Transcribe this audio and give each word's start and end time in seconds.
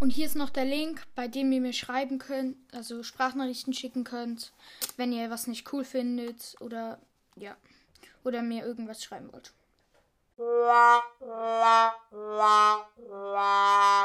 Und 0.00 0.10
hier 0.10 0.26
ist 0.26 0.36
noch 0.36 0.50
der 0.50 0.64
Link, 0.64 1.02
bei 1.16 1.26
dem 1.26 1.50
ihr 1.50 1.60
mir 1.60 1.72
schreiben 1.72 2.18
könnt, 2.18 2.56
also 2.72 3.02
Sprachnachrichten 3.02 3.72
schicken 3.72 4.04
könnt, 4.04 4.52
wenn 4.96 5.12
ihr 5.12 5.30
was 5.30 5.48
nicht 5.48 5.72
cool 5.72 5.84
findet 5.84 6.54
oder 6.60 7.00
ja, 7.34 7.56
oder 8.22 8.42
mir 8.42 8.64
irgendwas 8.64 9.02
schreiben 9.02 9.32
wollt. 9.32 9.52